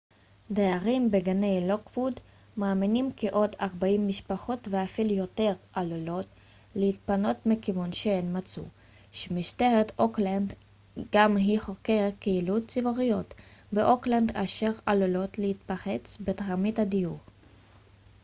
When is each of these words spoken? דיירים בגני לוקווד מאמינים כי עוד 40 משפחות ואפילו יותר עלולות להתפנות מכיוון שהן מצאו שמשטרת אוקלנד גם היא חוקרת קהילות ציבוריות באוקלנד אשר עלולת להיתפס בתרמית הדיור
דיירים 0.51 1.11
בגני 1.11 1.67
לוקווד 1.69 2.13
מאמינים 2.57 3.11
כי 3.11 3.29
עוד 3.29 3.55
40 3.61 4.07
משפחות 4.07 4.67
ואפילו 4.71 5.13
יותר 5.13 5.53
עלולות 5.73 6.25
להתפנות 6.75 7.37
מכיוון 7.45 7.91
שהן 7.91 8.37
מצאו 8.37 8.63
שמשטרת 9.11 9.91
אוקלנד 9.99 10.53
גם 11.13 11.37
היא 11.37 11.59
חוקרת 11.59 12.13
קהילות 12.19 12.67
ציבוריות 12.67 13.33
באוקלנד 13.71 14.31
אשר 14.37 14.71
עלולת 14.85 15.37
להיתפס 15.37 16.17
בתרמית 16.21 16.79
הדיור 16.79 17.17